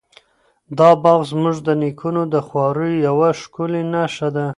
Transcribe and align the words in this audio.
دا 0.77 0.89
باغ 1.03 1.19
زموږ 1.31 1.55
د 1.67 1.69
نیکونو 1.81 2.21
د 2.33 2.35
خواریو 2.47 3.03
یوه 3.07 3.29
ښکلې 3.39 3.81
نښه 3.93 4.29
ده. 4.35 4.45